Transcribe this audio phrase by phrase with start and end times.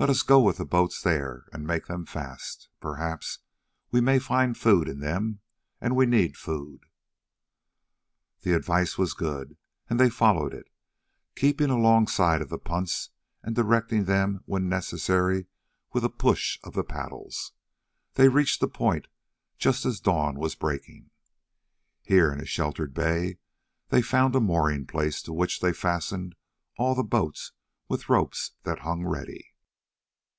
[0.00, 2.70] "Let us go with the boats there and make them fast.
[2.80, 3.40] Perhaps
[3.90, 5.40] we may find food in them,
[5.78, 6.86] and we need food."
[8.40, 9.58] The advice was good,
[9.90, 10.70] and they followed it.
[11.36, 13.10] Keeping alongside of the punts
[13.42, 15.48] and directing them, when necessary,
[15.92, 17.52] with a push of the paddles,
[18.14, 19.06] they reached the point
[19.58, 21.10] just as the dawn was breaking.
[22.02, 23.36] Here in a sheltered bay
[23.90, 26.36] they found a mooring place to which they fastened
[26.78, 27.52] all the boats
[27.86, 29.48] with ropes that hung ready.